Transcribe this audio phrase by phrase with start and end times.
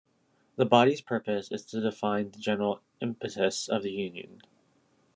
[0.55, 4.41] The body's purpose is to define the general "impetus" of the Union.